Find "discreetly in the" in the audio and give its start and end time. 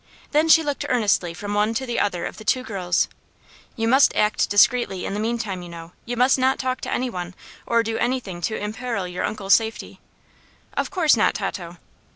4.49-5.19